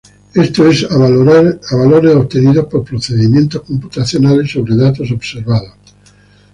Esto 0.33 0.67
es, 0.67 0.83
a 0.89 0.97
valores 0.97 2.15
obtenidos 2.15 2.65
por 2.65 2.83
procedimientos 2.83 3.61
computacionales 3.61 4.49
sobre 4.51 4.75
datos 4.75 5.11
observados. 5.11 5.73